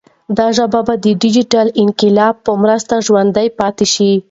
دا 0.37 0.47
ژبه 0.57 0.79
به 0.87 0.93
د 1.05 1.07
ډیجیټل 1.21 1.67
انقلاب 1.83 2.35
په 2.45 2.51
مرسته 2.63 2.93
ژوندۍ 3.05 3.47
پاتې 3.59 3.85
شي. 3.93 4.11